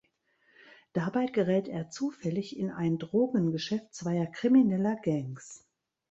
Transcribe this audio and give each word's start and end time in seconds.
Dabei 0.93 1.27
gerät 1.27 1.67
er 1.67 1.91
zufällig 1.91 2.57
in 2.57 2.71
ein 2.71 2.97
Drogengeschäft 2.97 3.93
zweier 3.93 4.25
krimineller 4.25 4.95
Gangs. 4.95 5.63